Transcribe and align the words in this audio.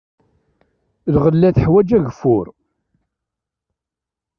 Lɣella 1.13 1.49
teḥwaj 1.55 1.89
ageffur. 1.97 2.45